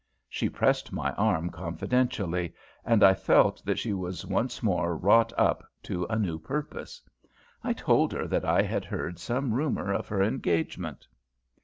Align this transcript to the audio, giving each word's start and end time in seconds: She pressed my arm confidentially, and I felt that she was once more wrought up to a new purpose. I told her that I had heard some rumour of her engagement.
She 0.27 0.49
pressed 0.49 0.91
my 0.91 1.11
arm 1.11 1.51
confidentially, 1.51 2.55
and 2.83 3.03
I 3.03 3.13
felt 3.13 3.63
that 3.65 3.77
she 3.77 3.93
was 3.93 4.25
once 4.25 4.63
more 4.63 4.97
wrought 4.97 5.31
up 5.37 5.63
to 5.83 6.05
a 6.09 6.17
new 6.17 6.39
purpose. 6.39 7.03
I 7.63 7.73
told 7.73 8.11
her 8.13 8.25
that 8.25 8.43
I 8.43 8.63
had 8.63 8.83
heard 8.85 9.19
some 9.19 9.53
rumour 9.53 9.93
of 9.93 10.07
her 10.07 10.23
engagement. 10.23 11.07